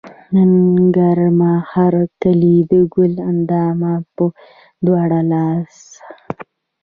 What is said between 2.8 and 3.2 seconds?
ګل